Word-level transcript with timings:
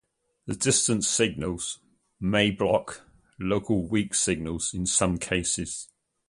The 0.47 0.55
distant 0.55 1.03
signals 1.05 1.77
may 2.19 2.49
block 2.49 3.03
local 3.39 3.87
weak 3.87 4.15
signals 4.15 4.73
in 4.73 4.87
some 4.87 5.19
cases. 5.19 5.89